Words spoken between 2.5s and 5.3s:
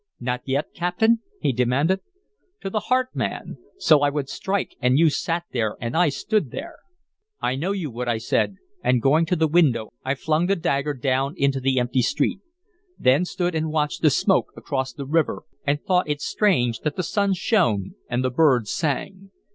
"To the heart, man! So I would strike an you